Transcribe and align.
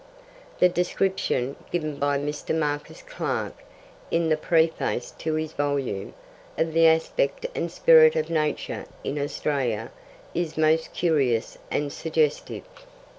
The 0.57 0.67
description, 0.67 1.55
given 1.71 1.97
by 1.99 2.17
Mr. 2.17 2.57
Marcus 2.57 3.03
Clarke 3.03 3.63
in 4.09 4.29
the 4.29 4.35
preface 4.35 5.11
to 5.19 5.35
this 5.35 5.51
volume, 5.51 6.15
of 6.57 6.73
the 6.73 6.87
aspect 6.87 7.45
and 7.53 7.71
spirit 7.71 8.15
of 8.15 8.27
Nature 8.27 8.85
in 9.03 9.19
Australia 9.19 9.91
is 10.33 10.57
most 10.57 10.91
curious 10.91 11.59
and 11.69 11.93
suggestive. 11.93 12.63